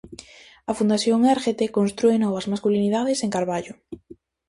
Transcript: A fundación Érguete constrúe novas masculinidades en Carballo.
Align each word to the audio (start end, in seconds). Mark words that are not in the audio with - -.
A 0.69 0.71
fundación 0.79 1.19
Érguete 1.35 1.73
constrúe 1.77 2.15
novas 2.19 2.45
masculinidades 2.53 3.19
en 3.25 3.33
Carballo. 3.35 3.73